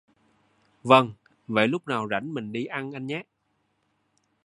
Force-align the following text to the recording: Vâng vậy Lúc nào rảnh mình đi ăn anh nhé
Vâng 0.83 1.13
vậy 1.47 1.67
Lúc 1.67 1.87
nào 1.87 2.07
rảnh 2.11 2.33
mình 2.33 2.51
đi 2.51 2.65
ăn 2.65 2.91
anh 2.91 3.07
nhé 3.07 3.23